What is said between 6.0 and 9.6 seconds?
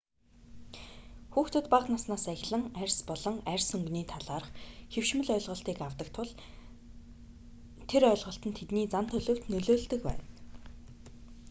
тул тэр ойлголт нь тэдний зан төлөвт